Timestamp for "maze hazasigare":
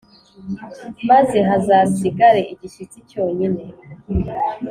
1.09-2.41